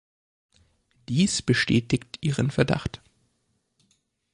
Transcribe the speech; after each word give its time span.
Dies 1.09 1.43
bestätigt 1.43 2.17
ihren 2.21 2.49
Verdacht. 2.49 3.03